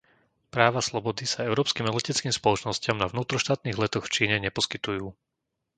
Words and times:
Práva 0.55 0.81
slobody 0.89 1.25
sa 1.31 1.39
európskym 1.49 1.85
leteckým 1.97 2.33
spoločnostiam 2.39 2.97
na 2.99 3.05
vnútroštátnych 3.13 3.77
letoch 3.83 4.03
v 4.09 4.13
Číne 4.17 4.35
neposkytujú. 4.45 5.05